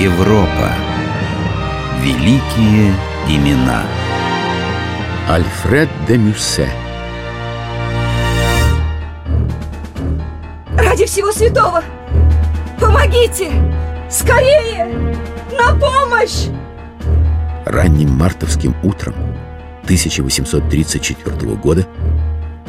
Европа. 0.00 0.72
Великие 2.00 2.94
имена. 3.28 3.82
Альфред 5.28 5.90
де 6.08 6.16
Мюссе 6.16 6.70
Ради 10.74 11.04
всего 11.04 11.30
святого! 11.32 11.84
Помогите! 12.80 13.50
Скорее! 14.08 14.86
На 15.52 15.74
помощь! 15.78 16.46
Ранним 17.66 18.12
мартовским 18.12 18.74
утром 18.82 19.14
1834 19.82 21.56
года 21.56 21.86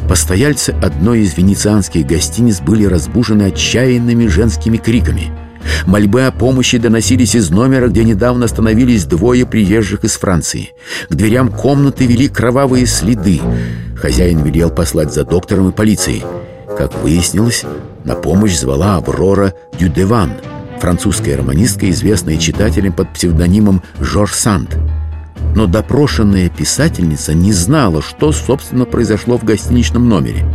постояльцы 0.10 0.72
одной 0.84 1.22
из 1.22 1.38
венецианских 1.38 2.06
гостиниц 2.06 2.60
были 2.60 2.84
разбужены 2.84 3.44
отчаянными 3.44 4.28
женскими 4.28 4.76
криками. 4.76 5.32
Мольбы 5.86 6.24
о 6.24 6.32
помощи 6.32 6.78
доносились 6.78 7.36
из 7.36 7.50
номера, 7.50 7.88
где 7.88 8.04
недавно 8.04 8.46
остановились 8.46 9.06
двое 9.06 9.46
приезжих 9.46 10.04
из 10.04 10.14
Франции. 10.18 10.74
К 11.10 11.16
дверям 11.16 11.50
комнаты 11.50 12.06
вели 12.06 12.28
кровавые 12.28 12.86
следы. 12.86 13.42
Хозяин 13.96 14.44
велел 14.44 14.70
послать 14.70 15.14
за 15.14 15.24
доктором 15.24 15.70
и 15.70 15.72
полицией. 15.72 16.24
Как 16.78 16.98
выяснилось, 17.04 17.64
на 18.04 18.16
помощь 18.16 18.58
звала 18.58 18.98
Аврора 18.98 19.54
Дюдеван, 19.78 20.32
французская 20.80 21.38
романистка, 21.38 21.90
известная 21.90 22.38
читателям 22.38 22.94
под 22.94 23.14
псевдонимом 23.14 23.84
Жорж 24.00 24.34
Санд. 24.34 24.78
Но 25.56 25.68
допрошенная 25.68 26.50
писательница 26.50 27.34
не 27.34 27.52
знала, 27.52 28.02
что, 28.02 28.32
собственно, 28.32 28.86
произошло 28.86 29.38
в 29.38 29.44
гостиничном 29.44 30.08
номере. 30.08 30.46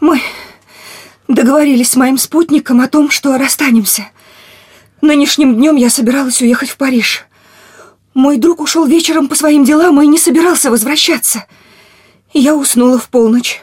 Мы 0.00 0.20
договорились 1.34 1.90
с 1.90 1.96
моим 1.96 2.18
спутником 2.18 2.80
о 2.80 2.88
том, 2.88 3.10
что 3.10 3.36
расстанемся. 3.38 4.08
Нынешним 5.00 5.54
днем 5.54 5.76
я 5.76 5.90
собиралась 5.90 6.42
уехать 6.42 6.70
в 6.70 6.76
Париж. 6.76 7.24
Мой 8.14 8.36
друг 8.36 8.60
ушел 8.60 8.86
вечером 8.86 9.28
по 9.28 9.34
своим 9.34 9.64
делам 9.64 10.00
и 10.02 10.06
не 10.06 10.18
собирался 10.18 10.70
возвращаться. 10.70 11.46
Я 12.32 12.54
уснула 12.54 12.98
в 12.98 13.08
полночь. 13.08 13.62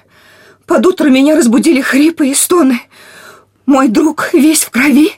Под 0.65 0.85
утро 0.85 1.09
меня 1.09 1.35
разбудили 1.35 1.81
хрипы 1.81 2.27
и 2.27 2.33
стоны. 2.33 2.81
Мой 3.65 3.89
друг, 3.89 4.29
весь 4.33 4.63
в 4.63 4.69
крови, 4.69 5.11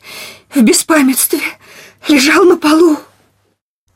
в 0.53 0.61
беспамятстве, 0.61 1.39
лежал 2.07 2.43
на 2.43 2.57
полу. 2.57 2.97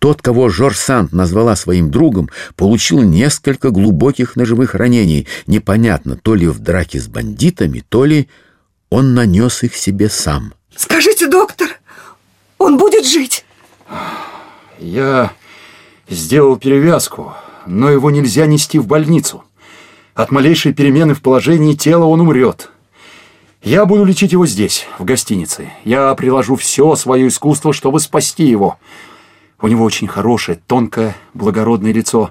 Тот, 0.04 0.22
кого 0.22 0.50
Жорж 0.50 0.78
Санд 0.78 1.14
назвала 1.14 1.56
своим 1.56 1.90
другом, 1.90 2.30
получил 2.56 3.02
несколько 3.02 3.70
глубоких 3.70 4.36
ножевых 4.36 4.76
ранений. 4.76 5.28
Непонятно, 5.48 6.18
то 6.18 6.36
ли 6.36 6.46
в 6.46 6.60
драке 6.60 7.00
с 7.00 7.08
бандитами, 7.08 7.84
то 7.88 8.04
ли 8.04 8.28
он 8.94 9.16
нанес 9.16 9.64
их 9.64 9.76
себе 9.76 10.08
сам. 10.08 10.54
Скажите, 10.76 11.28
доктор, 11.28 11.68
он 12.60 12.78
будет 12.78 13.08
жить? 13.08 13.44
Я 14.78 15.34
сделал 16.08 16.58
перевязку, 16.58 17.34
но 17.66 17.90
его 17.90 18.12
нельзя 18.12 18.46
нести 18.46 18.78
в 18.78 18.86
больницу. 18.86 19.44
От 20.14 20.30
малейшей 20.30 20.76
перемены 20.76 21.16
в 21.16 21.24
положении 21.24 21.74
тела 21.74 22.06
он 22.06 22.22
умрет. 22.22 22.70
Я 23.64 23.88
буду 23.88 24.04
лечить 24.04 24.32
его 24.32 24.46
здесь, 24.46 24.86
в 25.00 25.06
гостинице. 25.06 25.72
Я 25.86 26.14
приложу 26.14 26.56
все 26.56 26.96
свое 26.96 27.28
искусство, 27.28 27.74
чтобы 27.74 28.00
спасти 28.00 28.44
его. 28.44 28.78
У 29.60 29.68
него 29.70 29.86
очень 29.86 30.08
хорошее, 30.08 30.60
тонкое, 30.68 31.16
благородное 31.34 31.94
лицо. 31.94 32.30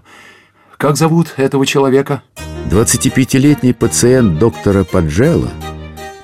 Как 0.77 0.97
зовут 0.97 1.35
этого 1.39 1.67
человека? 1.67 2.23
25-летний 2.71 3.73
пациент 3.73 4.39
доктора 4.39 4.85
Паджелла 4.85 5.51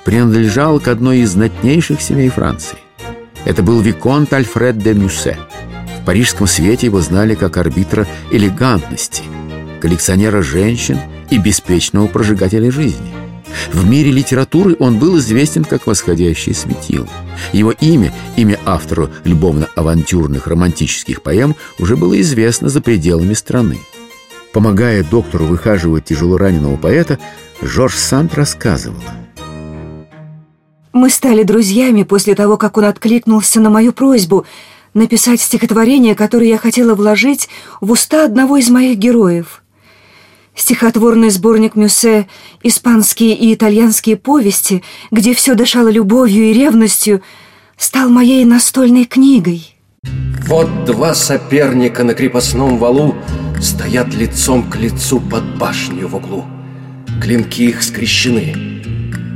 принадлежал 0.09 0.81
к 0.81 0.89
одной 0.89 1.19
из 1.19 1.33
знатнейших 1.33 2.01
семей 2.01 2.31
Франции. 2.31 2.79
Это 3.45 3.63
был 3.63 3.83
Виконт 3.83 4.33
Альфред 4.33 4.79
де 4.79 4.95
Мюссе. 4.95 5.37
В 6.01 6.07
парижском 6.07 6.47
свете 6.47 6.87
его 6.87 7.03
знали 7.03 7.35
как 7.35 7.59
арбитра 7.59 8.07
элегантности, 8.31 9.25
коллекционера 9.83 10.41
женщин 10.41 10.99
и 11.29 11.37
беспечного 11.37 12.07
прожигателя 12.07 12.73
жизни. 12.73 13.13
В 13.71 13.87
мире 13.87 14.11
литературы 14.11 14.77
он 14.79 14.99
был 14.99 15.19
известен 15.19 15.63
как 15.63 15.87
восходящий 15.87 16.55
светил. 16.55 17.07
Его 17.53 17.73
имя, 17.73 18.11
имя 18.37 18.59
автору 18.65 19.11
любовно-авантюрных 19.25 20.47
романтических 20.47 21.21
поэм, 21.21 21.55
уже 21.79 21.99
было 21.99 22.19
известно 22.19 22.71
за 22.71 22.81
пределами 22.81 23.35
страны. 23.35 23.77
Помогая 24.55 25.05
доктору 25.05 25.45
выхаживать 25.45 26.07
тяжело 26.07 26.39
раненого 26.39 26.79
поэта, 26.79 27.19
Жорж 27.61 27.97
Санд 27.97 28.35
рассказывала. 28.37 29.28
Мы 30.99 31.11
стали 31.11 31.45
друзьями 31.45 32.03
после 32.03 32.35
того, 32.35 32.57
как 32.57 32.77
он 32.77 32.85
откликнулся 32.85 33.61
на 33.61 33.71
мою 33.71 33.93
просьбу 33.93 34.47
написать 34.95 35.41
стихотворение, 35.41 36.17
которое 36.17 36.49
я 36.49 36.59
хотела 36.59 36.97
вложить 36.97 37.49
в 37.81 37.93
уста 37.93 38.25
одного 38.25 38.57
из 38.57 38.69
моих 38.69 38.99
героев– 38.99 39.63
Стихотворный 40.57 41.31
сборник 41.31 41.77
Мюссе 41.77 42.27
«Испанские 42.65 43.37
и 43.37 43.55
итальянские 43.55 44.17
повести», 44.17 44.83
где 45.13 45.33
все 45.33 45.55
дышало 45.55 45.87
любовью 45.87 46.51
и 46.51 46.53
ревностью, 46.53 47.23
стал 47.77 48.09
моей 48.09 48.45
настольной 48.45 49.05
книгой. 49.05 49.77
Вот 50.49 50.85
два 50.85 51.15
соперника 51.15 52.03
на 52.03 52.15
крепостном 52.15 52.77
валу 52.77 53.15
Стоят 53.61 54.13
лицом 54.15 54.69
к 54.69 54.75
лицу 54.77 55.21
под 55.21 55.45
башню 55.59 56.09
в 56.09 56.17
углу. 56.17 56.45
Клинки 57.23 57.63
их 57.63 57.85
скрещены, 57.85 58.78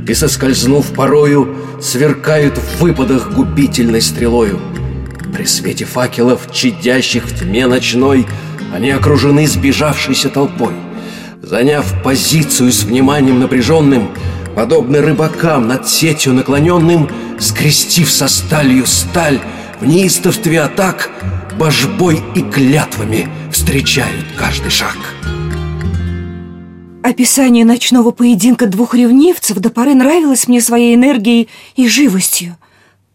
и, 0.07 0.13
соскользнув 0.13 0.93
порою, 0.93 1.55
Сверкают 1.81 2.57
в 2.57 2.81
выпадах 2.81 3.31
губительной 3.31 4.01
стрелою. 4.01 4.59
При 5.33 5.45
свете 5.45 5.85
факелов, 5.85 6.51
чадящих 6.51 7.25
в 7.25 7.39
тьме 7.39 7.67
ночной, 7.67 8.25
Они 8.73 8.91
окружены 8.91 9.47
сбежавшейся 9.47 10.29
толпой— 10.29 10.73
Заняв 11.43 12.01
позицию 12.03 12.71
с 12.71 12.83
вниманием 12.83 13.41
напряженным, 13.41 14.09
Подобно 14.55 15.01
рыбакам 15.01 15.67
над 15.67 15.89
сетью 15.89 16.33
наклоненным, 16.33 17.09
Скрестив 17.37 18.09
со 18.09 18.29
сталью 18.29 18.85
сталь, 18.85 19.39
В 19.81 19.85
неистовстве 19.85 20.61
атак 20.61 21.09
Божбой 21.59 22.21
и 22.33 22.41
клятвами 22.41 23.27
Встречают 23.51 24.25
каждый 24.37 24.71
шаг. 24.71 24.95
Описание 27.03 27.65
ночного 27.65 28.11
поединка 28.11 28.65
двух 28.65 28.95
ревнивцев 28.95 29.57
до 29.57 29.69
поры 29.69 29.93
нравилось 29.93 30.47
мне 30.47 30.61
своей 30.61 30.95
энергией 30.95 31.49
и 31.75 31.87
живостью. 31.87 32.57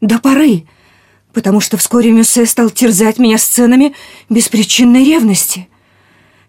До 0.00 0.20
поры, 0.20 0.64
потому 1.32 1.60
что 1.60 1.76
вскоре 1.76 2.12
Мюссе 2.12 2.46
стал 2.46 2.70
терзать 2.70 3.18
меня 3.18 3.38
сценами 3.38 3.94
беспричинной 4.28 5.04
ревности— 5.04 5.68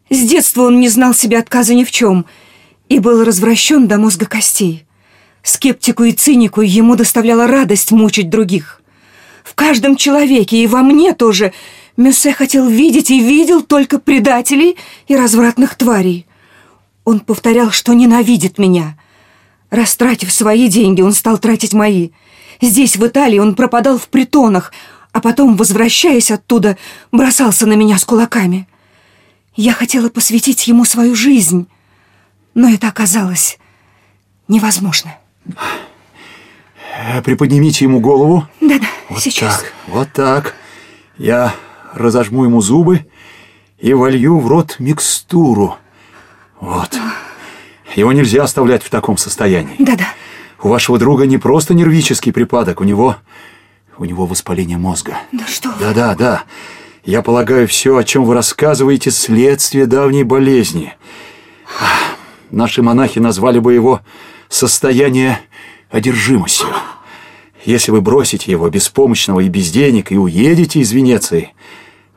с 0.10 0.28
детства 0.28 0.64
он 0.64 0.80
не 0.80 0.90
знал 0.90 1.14
себе 1.14 1.38
отказа 1.38 1.76
ни 1.76 1.84
в 1.84 1.92
чем 1.92 2.26
и 2.88 3.00
был 3.00 3.24
развращен 3.24 3.88
до 3.88 4.00
мозга 4.00 4.26
костей. 4.26 4.86
Скептику 5.44 6.04
и 6.04 6.12
цинику 6.12 6.62
ему 6.62 6.96
доставляла 6.96 7.48
радость 7.48 7.92
мучить 7.92 8.30
других. 8.30 8.82
В 9.44 9.54
каждом 9.54 9.96
человеке 9.96 10.58
и 10.58 10.68
во 10.68 10.82
мне 10.82 11.14
тоже 11.14 11.54
Мюссе 11.96 12.34
хотел 12.34 12.68
видеть 12.68 13.12
и 13.12 13.20
видел 13.20 13.62
только 13.62 14.00
предателей 14.00 14.78
и 15.08 15.16
развратных 15.16 15.76
тварей. 15.76 16.26
Он 17.10 17.22
повторял, 17.22 17.72
что 17.72 17.94
ненавидит 17.94 18.60
меня. 18.60 18.96
Растратив 19.72 20.32
свои 20.32 20.68
деньги, 20.68 21.02
он 21.02 21.14
стал 21.14 21.40
тратить 21.40 21.74
мои. 21.74 22.12
Здесь, 22.62 22.98
в 22.98 23.08
Италии, 23.08 23.40
он 23.40 23.56
пропадал 23.56 23.98
в 23.98 24.10
притонах, 24.10 24.72
а 25.12 25.20
потом, 25.20 25.56
возвращаясь 25.56 26.30
оттуда, 26.30 26.78
бросался 27.12 27.66
на 27.66 27.74
меня 27.74 27.98
с 27.98 28.06
кулаками. 28.06 28.68
Я 29.56 29.74
хотела 29.74 30.10
посвятить 30.10 30.68
ему 30.68 30.86
свою 30.86 31.16
жизнь, 31.16 31.66
но 32.54 32.70
это 32.70 32.88
оказалось 32.88 33.58
невозможно. 34.48 35.18
Э, 36.96 37.24
приподнимите 37.24 37.86
ему 37.86 38.02
голову. 38.02 38.48
Да-да, 38.62 38.86
вот 39.10 39.24
сейчас. 39.24 39.62
Так, 39.62 39.74
вот 39.88 40.14
так. 40.14 40.54
Я 41.18 41.56
разожму 41.92 42.44
ему 42.44 42.62
зубы 42.62 43.08
и 43.80 43.94
волью 43.94 44.38
в 44.38 44.48
рот 44.48 44.76
микстуру. 44.78 45.80
Вот. 46.60 46.98
Его 47.96 48.12
нельзя 48.14 48.44
оставлять 48.44 48.84
в 48.84 48.90
таком 48.90 49.18
состоянии. 49.18 49.76
Да-да. 49.80 50.08
У 50.62 50.68
вашего 50.68 50.98
друга 50.98 51.26
не 51.26 51.38
просто 51.38 51.74
нервический 51.74 52.34
припадок, 52.34 52.82
у 52.82 52.84
него... 52.84 53.16
У 53.98 54.06
него 54.06 54.26
воспаление 54.26 54.78
мозга. 54.78 55.18
Да 55.34 55.46
что 55.46 55.74
Да-да, 55.78 56.16
да. 56.16 56.44
Я 57.04 57.22
полагаю, 57.22 57.68
все, 57.68 57.98
о 57.98 58.04
чем 58.04 58.24
вы 58.24 58.34
рассказываете, 58.34 59.12
следствие 59.12 59.88
давней 59.88 60.24
болезни. 60.24 60.94
Наши 62.52 62.82
монахи 62.82 63.20
назвали 63.20 63.60
бы 63.60 63.74
его 63.74 64.02
состояние 64.48 65.40
одержимостью. 65.90 66.70
Если 67.66 67.92
вы 67.92 68.02
бросите 68.02 68.52
его 68.52 68.70
беспомощного 68.70 69.42
и 69.42 69.50
без 69.50 69.70
денег 69.72 70.12
и 70.12 70.18
уедете 70.18 70.80
из 70.80 70.92
Венеции, 70.92 71.54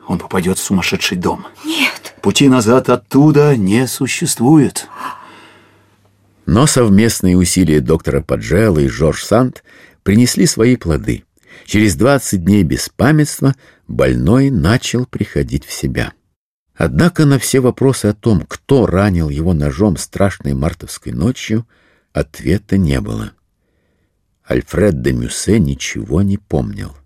он 0.06 0.18
попадет 0.18 0.58
в 0.58 0.62
сумасшедший 0.62 1.16
дом. 1.16 1.46
Нет. 1.64 2.01
Пути 2.22 2.48
назад 2.48 2.88
оттуда 2.88 3.56
не 3.56 3.86
существует. 3.86 4.86
Но 6.46 6.66
совместные 6.66 7.36
усилия 7.36 7.80
доктора 7.80 8.20
Паджелла 8.20 8.78
и 8.78 8.88
Жорж 8.88 9.24
Санд 9.24 9.64
принесли 10.02 10.46
свои 10.46 10.76
плоды– 10.76 11.24
Через 11.64 11.96
20 11.96 12.44
дней 12.44 12.62
беспамятства 12.64 13.54
больной 13.88 14.50
начал 14.50 15.06
приходить 15.06 15.64
в 15.64 15.72
себя. 15.72 16.12
Однако 16.74 17.24
на 17.24 17.38
все 17.38 17.60
вопросы 17.60 18.06
о 18.06 18.14
том, 18.14 18.44
кто 18.46 18.86
ранил 18.86 19.28
его 19.28 19.54
ножом 19.54 19.96
страшной 19.96 20.54
мартовской 20.54 21.12
ночью, 21.12 21.66
ответа 22.12 22.76
не 22.76 23.00
было. 23.00 23.32
Альфред 24.44 25.02
де 25.02 25.12
Мюссе 25.12 25.58
ничего 25.60 26.22
не 26.22 26.38
помнил. 26.38 26.96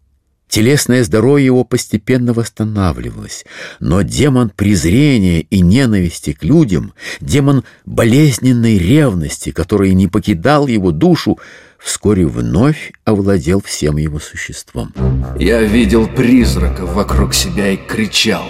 Телесное 0.49 1.03
здоровье 1.03 1.47
его 1.47 1.65
постепенно 1.65 2.33
восстанавливалось, 2.33 3.45
но 3.81 4.03
демон 4.03 4.51
презрения 4.51 5.41
и 5.41 5.61
ненависти 5.61 6.33
к 6.33 6.45
людям, 6.45 6.95
демон 7.21 7.65
болезненной 7.85 8.79
ревности, 8.79 9.51
который 9.51 9.93
не 9.95 10.07
покидал 10.07 10.69
его 10.69 10.93
душу, 10.93 11.39
вскоре 11.79 12.27
вновь 12.27 12.93
овладел 13.05 13.61
всем 13.61 13.97
его 13.97 14.21
существом. 14.21 14.95
Я 15.39 15.63
видел 15.63 16.07
призраков 16.07 16.95
вокруг 16.95 17.35
себя 17.35 17.71
и 17.71 17.77
кричал 17.77 18.49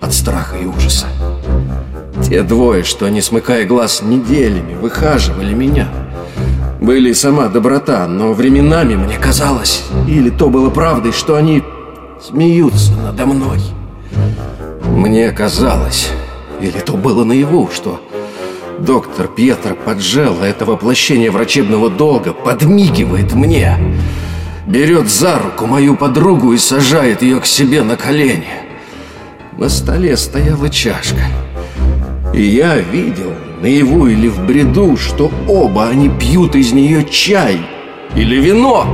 от 0.00 0.14
страха 0.14 0.56
и 0.56 0.64
ужаса. 0.64 1.06
Те 2.26 2.42
двое, 2.42 2.84
что, 2.84 3.08
не 3.08 3.20
смыкая 3.20 3.66
глаз 3.66 4.02
неделями, 4.02 4.74
выхаживали 4.74 5.52
меня— 5.52 5.92
были 6.80 7.12
сама 7.12 7.48
доброта, 7.48 8.06
но 8.06 8.32
временами 8.32 8.94
мне 8.94 9.18
казалось, 9.18 9.84
или 10.06 10.30
то 10.30 10.48
было 10.48 10.70
правдой, 10.70 11.12
что 11.12 11.34
они 11.34 11.62
смеются 12.20 12.92
надо 12.92 13.26
мной. 13.26 13.58
Мне 14.84 15.30
казалось, 15.30 16.10
или 16.60 16.78
то 16.78 16.94
было 16.94 17.24
наяву, 17.24 17.68
что 17.72 18.00
доктор 18.78 19.28
Пьетро 19.28 19.74
Паджелло, 19.74 20.44
это 20.44 20.64
воплощение 20.64 21.30
врачебного 21.30 21.90
долга, 21.90 22.32
подмигивает 22.32 23.34
мне, 23.34 23.76
берет 24.66 25.08
за 25.08 25.38
руку 25.38 25.66
мою 25.66 25.96
подругу 25.96 26.52
и 26.52 26.58
сажает 26.58 27.22
ее 27.22 27.40
к 27.40 27.46
себе 27.46 27.82
на 27.82 27.96
колени. 27.96 28.46
На 29.56 29.68
столе 29.68 30.16
стояла 30.16 30.68
чашка, 30.68 31.22
и 32.32 32.42
я 32.42 32.76
видел 32.76 33.32
наяву 33.60 34.06
или 34.06 34.28
в 34.28 34.44
бреду, 34.44 34.96
что 34.96 35.30
оба 35.46 35.88
они 35.88 36.08
пьют 36.08 36.54
из 36.54 36.72
нее 36.72 37.04
чай 37.04 37.60
или 38.14 38.36
вино. 38.36 38.86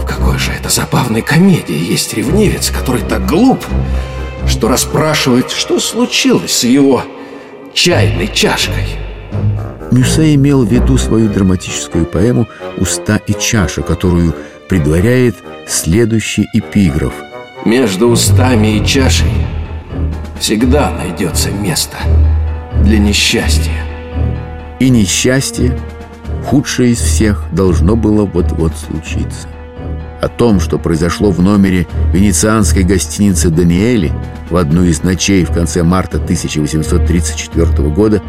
В 0.00 0.06
какой 0.06 0.38
же 0.38 0.52
это 0.52 0.68
забавной 0.68 1.22
комедии 1.22 1.92
есть 1.92 2.14
ревнивец, 2.14 2.70
который 2.70 3.02
так 3.02 3.26
глуп, 3.26 3.64
что 4.46 4.68
расспрашивает, 4.68 5.50
что 5.50 5.78
случилось 5.78 6.52
с 6.52 6.64
его 6.64 7.02
чайной 7.74 8.28
чашкой. 8.28 8.86
Мюссе 9.90 10.34
имел 10.34 10.64
в 10.64 10.72
виду 10.72 10.96
свою 10.98 11.28
драматическую 11.28 12.06
поэму 12.06 12.46
«Уста 12.78 13.16
и 13.16 13.34
чаша», 13.34 13.82
которую 13.82 14.34
предваряет 14.68 15.36
следующий 15.66 16.46
эпиграф. 16.54 17.12
«Между 17.64 18.08
устами 18.08 18.78
и 18.78 18.86
чашей 18.86 19.32
всегда 20.38 20.90
найдется 20.92 21.50
место» 21.50 21.96
для 22.84 22.98
несчастья. 22.98 23.84
И 24.78 24.88
несчастье, 24.90 25.78
худшее 26.46 26.92
из 26.92 26.98
всех, 26.98 27.44
должно 27.52 27.96
было 27.96 28.24
вот-вот 28.24 28.72
случиться. 28.76 29.48
О 30.20 30.28
том, 30.28 30.60
что 30.60 30.78
произошло 30.78 31.30
в 31.30 31.40
номере 31.40 31.86
венецианской 32.12 32.82
гостиницы 32.82 33.50
«Даниэли» 33.50 34.12
в 34.50 34.56
одну 34.56 34.84
из 34.84 35.02
ночей 35.02 35.44
в 35.44 35.52
конце 35.52 35.82
марта 35.82 36.18
1834 36.18 37.88
года, 37.88 38.22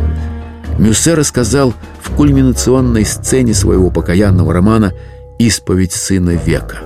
Мюссе 0.79 1.13
рассказал 1.13 1.73
в 2.01 2.11
кульминационной 2.11 3.05
сцене 3.05 3.53
своего 3.53 3.91
покаянного 3.91 4.53
романа 4.53 4.93
«Исповедь 5.37 5.91
сына 5.91 6.31
века». 6.31 6.77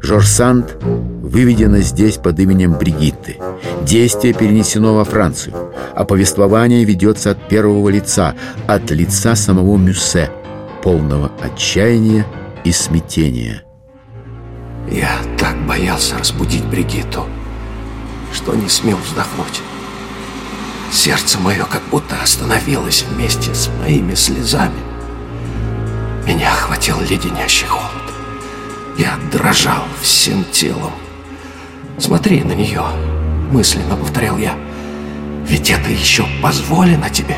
Жорж 0.00 0.26
Санд 0.26 0.76
выведено 1.30 1.78
здесь 1.78 2.16
под 2.16 2.38
именем 2.40 2.74
Бригитты. 2.74 3.36
Действие 3.82 4.34
перенесено 4.34 4.94
во 4.94 5.04
Францию, 5.04 5.54
а 5.94 6.04
повествование 6.04 6.84
ведется 6.84 7.30
от 7.30 7.48
первого 7.48 7.88
лица, 7.88 8.34
от 8.66 8.90
лица 8.90 9.36
самого 9.36 9.76
Мюссе, 9.76 10.30
полного 10.82 11.30
отчаяния 11.40 12.26
и 12.64 12.72
смятения. 12.72 13.62
Я 14.90 15.10
так 15.38 15.56
боялся 15.66 16.18
разбудить 16.18 16.64
Бригитту, 16.64 17.24
что 18.32 18.54
не 18.54 18.68
смел 18.68 18.96
вздохнуть. 18.96 19.62
Сердце 20.90 21.38
мое 21.38 21.64
как 21.64 21.82
будто 21.92 22.20
остановилось 22.20 23.04
вместе 23.08 23.54
с 23.54 23.70
моими 23.78 24.14
слезами. 24.14 24.80
Меня 26.26 26.52
охватил 26.52 26.96
леденящий 27.00 27.68
холод. 27.68 27.90
Я 28.98 29.16
дрожал 29.32 29.84
всем 30.02 30.44
телом. 30.50 30.92
«Смотри 31.98 32.42
на 32.42 32.52
нее»,— 32.52 32.82
мысленно 33.52 33.96
повторял 33.96 34.38
я. 34.38 34.54
«Ведь 35.46 35.70
это 35.70 35.90
еще 35.90 36.26
позволено 36.42 37.10
тебе. 37.10 37.36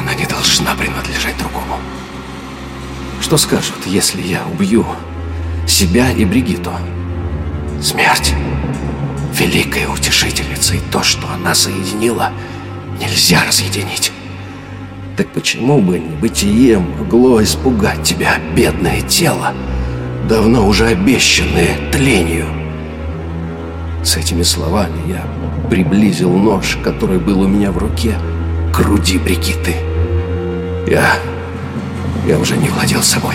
Она 0.00 0.14
не 0.14 0.26
должна 0.26 0.74
принадлежать 0.74 1.36
другому. 1.38 1.76
Что 3.20 3.36
скажут, 3.36 3.86
если 3.86 4.22
я 4.22 4.42
убью 4.52 4.86
себя 5.66 6.10
и 6.12 6.24
Бригиту? 6.24 6.72
Смерть— 7.82 8.34
великая 9.34 9.88
утешительница, 9.88 10.76
и 10.76 10.80
то, 10.90 11.02
что 11.02 11.26
она 11.32 11.54
соединила, 11.54 12.32
нельзя 13.00 13.42
разъединить». 13.44 14.12
Так 15.18 15.32
почему 15.32 15.80
бы 15.80 15.98
небытие 15.98 16.78
могло 16.78 17.42
испугать 17.42 18.04
тебя, 18.04 18.38
бедное 18.54 19.00
тело, 19.00 19.52
давно 20.28 20.68
уже 20.68 20.86
обещанные 20.86 21.90
тлению. 21.90 22.46
С 24.02 24.16
этими 24.16 24.42
словами 24.42 25.08
я 25.08 25.24
приблизил 25.68 26.30
нож, 26.30 26.78
который 26.82 27.18
был 27.18 27.42
у 27.42 27.48
меня 27.48 27.72
в 27.72 27.78
руке, 27.78 28.14
к 28.72 28.76
груди 28.76 29.18
Бригитты. 29.18 29.74
Я... 30.86 31.14
я 32.26 32.38
уже 32.38 32.56
не 32.56 32.68
владел 32.68 33.02
собой. 33.02 33.34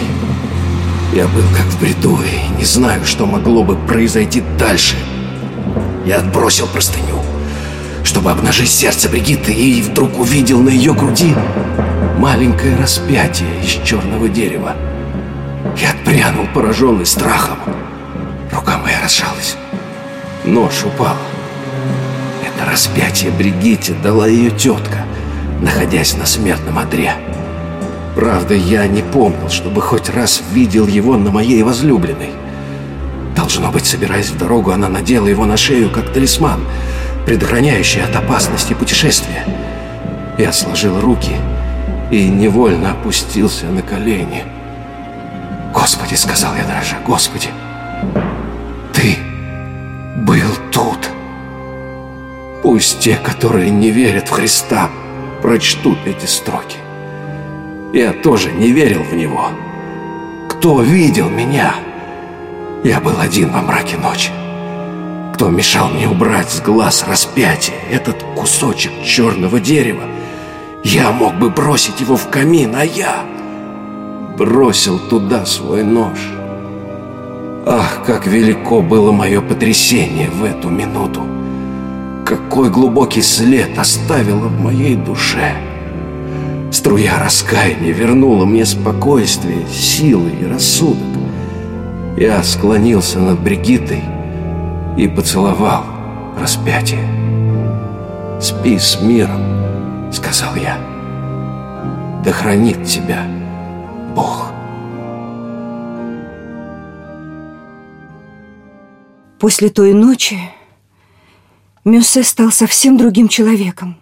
Я 1.14 1.28
был 1.28 1.44
как 1.56 1.66
в 1.68 1.80
бреду 1.80 2.18
и 2.22 2.58
не 2.58 2.66
знаю, 2.66 3.06
что 3.06 3.26
могло 3.26 3.64
бы 3.64 3.76
произойти 3.76 4.42
дальше. 4.58 4.96
Я 6.06 6.18
отбросил 6.18 6.66
простыню, 6.68 7.22
чтобы 8.04 8.32
обнажить 8.32 8.72
сердце 8.72 9.10
Бригитты, 9.10 9.54
и 9.54 9.82
вдруг 9.82 10.20
увидел 10.20 10.60
на 10.60 10.70
ее 10.70 10.94
груди 10.94 11.36
маленькое 12.18 12.76
распятие 12.78 13.62
из 13.62 13.86
черного 13.86 14.28
дерева. 14.28 14.76
Я 15.78 15.92
отпрянул, 15.92 16.48
пораженный 16.54 17.06
страхом. 17.06 17.58
Рука 18.52 18.78
моя 18.78 19.02
разжалась. 19.04 19.58
Нож 20.46 20.84
упал. 20.84 21.16
Это 22.46 22.70
распятие 22.70 23.32
Бригитте 23.32 23.94
дала 24.04 24.28
ее 24.28 24.52
тетка, 24.52 25.06
находясь 25.62 26.18
на 26.18 26.26
смертном 26.26 26.80
одре. 26.80 27.14
Правда, 28.16 28.54
я 28.54 28.86
не 28.88 29.02
помнил, 29.02 29.50
чтобы 29.50 29.82
хоть 29.82 30.10
раз 30.10 30.44
видел 30.52 30.86
его 30.86 31.16
на 31.16 31.32
моей 31.32 31.64
возлюбленной. 31.64 32.32
Должно 33.38 33.72
быть, 33.72 33.86
собираясь 33.86 34.30
в 34.30 34.38
дорогу, 34.38 34.72
она 34.72 34.90
надела 34.90 35.28
его 35.28 35.46
на 35.46 35.56
шею, 35.56 35.90
как 35.90 36.12
талисман, 36.12 36.60
предохраняющий 37.26 38.04
от 38.04 38.16
опасности 38.16 38.74
путешествия. 38.74 39.46
Я 40.38 40.52
сложил 40.52 41.00
руки 41.00 41.36
и 42.12 42.28
невольно 42.28 42.92
опустился 42.92 43.66
на 43.68 43.82
колени. 43.82 44.44
«Господи!»— 45.74 46.14
сказал 46.16 46.54
я 46.56 46.66
дрожа. 46.66 46.98
«Господи! 47.08 47.48
Ты 48.94 49.18
был 50.26 50.52
тут!» 50.72 51.10
Пусть 52.64 53.02
те, 53.02 53.18
которые 53.18 53.70
не 53.70 53.92
верят 53.92 54.30
в 54.30 54.32
Христа, 54.32 54.90
прочтут 55.42 55.98
эти 56.06 56.26
строки. 56.26 56.78
Я 57.94 58.14
тоже 58.14 58.54
не 58.54 58.72
верил 58.72 59.04
в 59.04 59.14
Него. 59.14 59.50
Кто 60.50 60.82
видел 60.82 61.30
меня? 61.30 61.76
Я 62.86 63.02
был 63.02 63.20
один 63.20 63.52
во 63.52 63.62
мраке 63.62 63.98
ночи. 63.98 64.32
Кто 65.34 65.50
мешал 65.50 65.90
мне 65.90 66.08
убрать 66.08 66.50
с 66.50 66.62
глаз 66.62 67.04
распятие, 67.06 67.76
этот 67.92 68.24
кусочек 68.36 68.92
черного 69.04 69.60
дерева? 69.60 70.04
Я 70.86 71.12
мог 71.12 71.36
бы 71.36 71.50
бросить 71.50 72.00
его 72.00 72.16
в 72.16 72.30
камин, 72.30 72.76
а 72.76 72.86
я 72.86 73.26
бросил 74.38 75.00
туда 75.00 75.46
свой 75.46 75.84
нож. 75.84 76.18
Ах, 77.66 78.04
как 78.06 78.28
велико 78.28 78.82
было 78.82 79.14
мое 79.14 79.40
потрясение 79.40 80.30
в 80.30 80.44
эту 80.44 80.70
минуту! 80.70 81.22
Какой 82.26 82.70
глубокий 82.70 83.22
след 83.22 83.78
оставило 83.78 84.48
в 84.48 84.62
моей 84.62 84.96
душе! 84.96 85.56
Струя 86.74 87.20
раскаяния 87.24 87.94
вернула 87.94 88.44
мне 88.44 88.66
спокойствие, 88.66 89.66
силы 89.72 90.32
и 90.42 90.46
рассудок. 90.46 90.98
Я 92.18 92.44
склонился 92.44 93.20
над 93.20 93.40
Бригитой 93.40 94.04
и 94.98 95.08
поцеловал 95.08 95.84
распятие. 96.38 97.08
«Спи 98.42 98.78
с 98.78 99.00
миром»,— 99.02 100.12
сказал 100.12 100.56
я. 100.56 100.78
«Да 102.26 102.32
хранит 102.32 102.84
тебя 102.84 103.22
Бог. 104.14 104.43
После 109.44 109.70
той 109.70 109.92
ночи 109.92 110.40
Мюссе 111.84 112.24
стал 112.24 112.50
совсем 112.50 112.98
другим 112.98 113.28
человеком. 113.28 113.98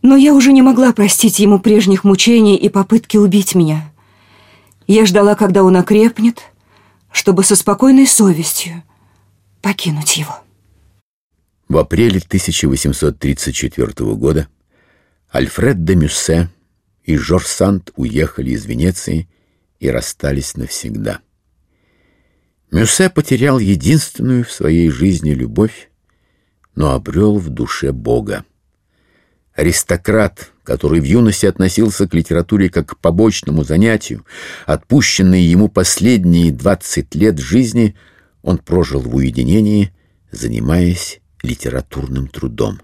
Но 0.00 0.14
я 0.14 0.32
уже 0.32 0.52
не 0.52 0.62
могла 0.62 0.92
простить 0.92 1.40
ему 1.40 1.58
прежних 1.58 2.04
мучений 2.04 2.54
и 2.54 2.68
попытки 2.68 3.16
убить 3.16 3.56
меня. 3.56 3.92
Я 4.86 5.06
ждала, 5.06 5.34
когда 5.34 5.64
он 5.64 5.76
окрепнет, 5.76 6.42
чтобы 7.10 7.42
со 7.42 7.56
спокойной 7.56 8.06
совестью 8.06 8.84
покинуть 9.60 10.16
его. 10.18 10.38
В 11.68 11.76
апреле 11.76 12.20
1834 12.24 14.14
года 14.14 14.46
Альфред 15.30 15.84
де 15.84 15.96
Мюссе 15.96 16.48
и 17.02 17.16
Жорж 17.16 17.46
Санд 17.46 17.90
уехали 17.96 18.50
из 18.50 18.66
Венеции 18.66 19.28
и 19.80 19.90
расстались 19.90 20.56
навсегда. 20.56 21.22
Мюссе 22.70 23.10
потерял 23.10 23.58
единственную 23.58 24.44
в 24.44 24.50
своей 24.50 24.90
жизни 24.90 25.30
любовь, 25.30 25.90
но 26.74 26.92
обрел 26.92 27.38
в 27.38 27.48
душе 27.48 27.92
Бога. 27.92 28.44
Аристократ, 29.54 30.52
который 30.64 31.00
в 31.00 31.04
юности 31.04 31.46
относился 31.46 32.06
к 32.06 32.14
литературе 32.14 32.68
как 32.68 32.90
к 32.90 32.98
побочному 32.98 33.64
занятию, 33.64 34.26
отпущенные 34.66 35.50
ему 35.50 35.68
последние 35.68 36.52
двадцать 36.52 37.14
лет 37.14 37.38
жизни, 37.38 37.96
он 38.42 38.58
прожил 38.58 39.00
в 39.00 39.14
уединении, 39.14 39.92
занимаясь 40.30 41.20
литературным 41.42 42.28
трудом. 42.28 42.80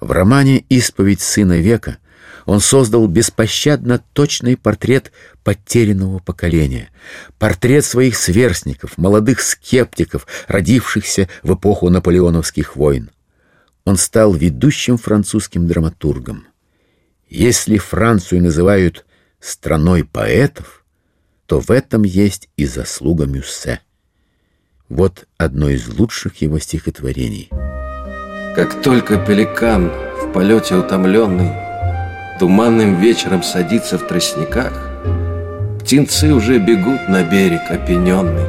В 0.00 0.10
романе 0.10 0.64
«Исповедь 0.68 1.20
сына 1.20 1.60
века» 1.60 1.98
он 2.46 2.60
создал 2.60 3.06
беспощадно 3.06 4.02
точный 4.12 4.56
портрет 4.56 5.12
потерянного 5.42 6.18
поколения, 6.18 6.90
портрет 7.38 7.84
своих 7.84 8.16
сверстников, 8.16 8.98
молодых 8.98 9.40
скептиков, 9.40 10.26
родившихся 10.46 11.28
в 11.42 11.54
эпоху 11.54 11.88
наполеоновских 11.88 12.76
войн. 12.76 13.10
Он 13.84 13.96
стал 13.96 14.34
ведущим 14.34 14.96
французским 14.96 15.66
драматургом. 15.66 16.46
Если 17.28 17.78
Францию 17.78 18.42
называют 18.42 19.04
«страной 19.40 20.04
поэтов», 20.04 20.84
то 21.46 21.60
в 21.60 21.70
этом 21.70 22.04
есть 22.04 22.48
и 22.56 22.64
заслуга 22.64 23.26
Мюссе. 23.26 23.80
Вот 24.88 25.26
одно 25.36 25.68
из 25.68 25.88
лучших 25.88 26.40
его 26.40 26.58
стихотворений. 26.58 27.50
Как 28.54 28.82
только 28.82 29.18
пеликан 29.18 29.90
в 29.90 30.32
полете 30.32 30.76
утомленный 30.76 31.63
Туманным 32.38 32.96
вечером 32.96 33.42
садится 33.42 33.96
в 33.96 34.06
тростниках, 34.06 34.90
Птенцы 35.80 36.32
уже 36.32 36.58
бегут 36.58 37.08
на 37.08 37.22
берег 37.22 37.70
опененный, 37.70 38.48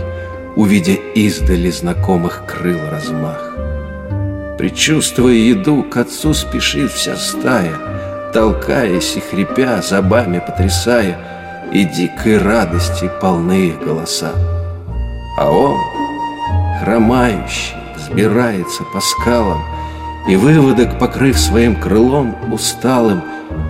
Увидя 0.56 0.94
издали 1.14 1.70
знакомых 1.70 2.44
крыл 2.48 2.80
размах. 2.90 3.56
Причувствуя 4.58 5.34
еду, 5.34 5.84
к 5.84 5.98
отцу 5.98 6.34
спешит 6.34 6.92
вся 6.92 7.16
стая, 7.18 7.74
Толкаясь 8.34 9.18
и 9.18 9.20
хрипя, 9.20 9.82
зубами 9.82 10.40
потрясая, 10.40 11.20
И 11.72 11.84
дикой 11.84 12.40
радости 12.40 13.12
полные 13.22 13.74
голоса. 13.74 14.32
А 15.38 15.52
он, 15.52 15.78
хромающий, 16.82 17.76
взбирается 17.98 18.84
по 18.94 19.02
скалам, 19.02 19.62
И 20.28 20.38
выводок, 20.38 20.98
покрыв 20.98 21.38
своим 21.38 21.76
крылом 21.76 22.36
усталым, 22.52 23.22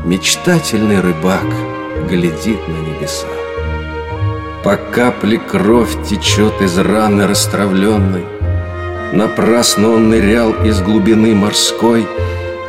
Мечтательный 0.05 0.99
рыбак 0.99 1.45
глядит 2.09 2.67
на 2.67 2.77
небеса. 2.77 3.27
По 4.63 4.77
капле 4.77 5.37
кровь 5.37 5.95
течет 6.07 6.61
из 6.61 6.77
раны 6.77 7.27
расстравленной, 7.27 8.25
Напрасно 9.15 9.91
он 9.91 10.09
нырял 10.09 10.51
из 10.65 10.81
глубины 10.81 11.33
морской, 11.35 12.05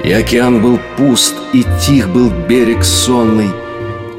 И 0.05 0.13
океан 0.13 0.63
был 0.63 0.79
пуст, 0.97 1.35
и 1.53 1.65
тих 1.85 2.09
был 2.11 2.31
берег 2.31 2.85
сонный. 2.85 3.51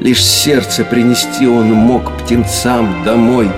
Лишь 0.00 0.22
сердце 0.22 0.84
принести 0.84 1.46
он 1.46 1.72
мог 1.72 2.18
птенцам 2.18 3.02
домой. 3.04 3.48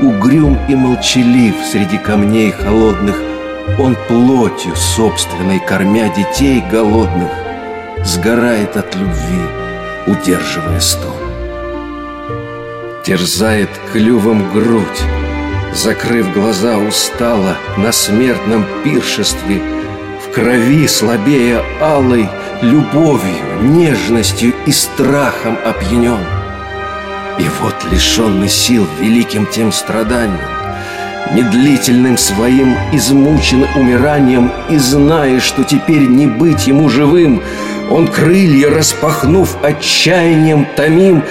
Угрюм 0.00 0.58
и 0.68 0.74
молчалив 0.74 1.54
среди 1.70 1.98
камней 1.98 2.50
холодных, 2.50 3.20
Он 3.78 3.96
плотью 4.08 4.74
собственной, 4.74 5.60
кормя 5.60 6.08
детей 6.08 6.62
голодных, 6.70 7.30
Сгорает 8.04 8.76
от 8.76 8.94
любви, 8.94 9.42
удерживая 10.06 10.80
стон. 10.80 11.12
Терзает 13.04 13.70
клювом 13.92 14.52
грудь, 14.52 15.02
Закрыв 15.74 16.32
глаза 16.32 16.78
устало 16.78 17.56
На 17.76 17.90
смертном 17.90 18.64
пиршестве 18.84 19.60
В 20.24 20.32
крови 20.32 20.86
слабея 20.86 21.62
алой 21.80 22.28
Любовью, 22.62 23.62
нежностью 23.62 24.54
и 24.66 24.72
страхом 24.72 25.58
опьянен 25.64 26.20
И 27.40 27.46
вот 27.60 27.74
лишенный 27.90 28.48
сил 28.48 28.86
великим 29.00 29.46
тем 29.46 29.72
страданием 29.72 30.38
Медлительным 31.32 32.16
своим 32.16 32.76
измучен 32.92 33.66
умиранием 33.74 34.52
И 34.70 34.76
зная, 34.76 35.40
что 35.40 35.64
теперь 35.64 36.06
не 36.06 36.28
быть 36.28 36.68
ему 36.68 36.88
живым 36.88 37.42
Он 37.90 38.08
крылья 38.08 38.70
распахнув 38.70 39.56
отчаянием 39.62 40.66
томим 40.76 41.24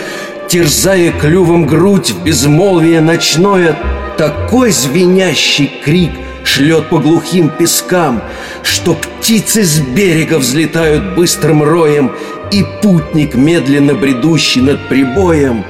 Терзая 0.47 1.11
клювом 1.11 1.65
грудь 1.65 2.11
в 2.11 2.23
безмолвие 2.23 3.01
ночное 3.01 3.77
такой 4.17 4.71
звенящий 4.71 5.71
крик 5.83 6.11
шлет 6.43 6.89
по 6.89 6.99
глухим 6.99 7.49
пескам, 7.49 8.21
Что 8.61 8.93
птицы 8.93 9.63
с 9.63 9.79
берега 9.79 10.37
взлетают 10.37 11.15
быстрым 11.15 11.63
роем, 11.63 12.11
И 12.51 12.63
путник, 12.81 13.35
медленно 13.35 13.95
бредущий 13.95 14.61
над 14.61 14.87
прибоем, 14.87 15.65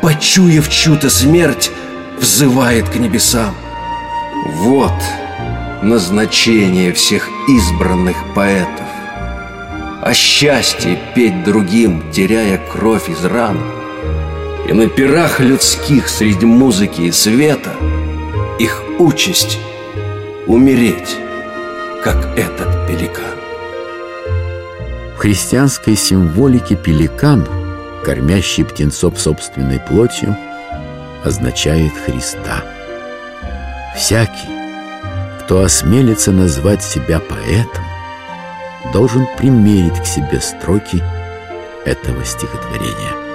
Почуяв 0.00 0.68
чью-то 0.68 1.10
смерть, 1.10 1.70
взывает 2.18 2.88
к 2.88 2.96
небесам. 2.96 3.54
Вот 4.46 4.94
назначение 5.82 6.92
всех 6.92 7.28
избранных 7.48 8.16
поэтов. 8.34 8.81
О 10.02 10.12
счастье 10.12 10.98
петь 11.14 11.44
другим, 11.44 12.12
теряя 12.12 12.58
кровь 12.58 13.08
из 13.08 13.24
ран— 13.24 13.58
и 14.68 14.72
на 14.72 14.88
пирах 14.88 15.40
людских 15.40 16.08
среди 16.08 16.46
музыки 16.46 17.02
и 17.02 17.12
света 17.12 17.70
Их 18.58 18.82
участь— 18.98 19.58
умереть, 20.46 21.16
как 22.02 22.38
этот 22.38 22.86
пеликан. 22.86 23.24
В 25.16 25.18
христианской 25.18 25.96
символике 25.96 26.76
пеликан, 26.76 27.46
кормящий 28.04 28.64
птенцов 28.64 29.20
собственной 29.20 29.80
плотью, 29.80 30.36
означает 31.24 31.92
Христа. 32.04 32.64
Всякий, 33.96 34.48
кто 35.40 35.62
осмелится 35.62 36.32
назвать 36.32 36.82
себя 36.82 37.20
поэтом, 37.20 37.84
должен 38.92 39.26
примерить 39.36 40.00
к 40.00 40.06
себе 40.06 40.40
строки 40.40 41.02
этого 41.84 42.24
стихотворения. 42.24 43.31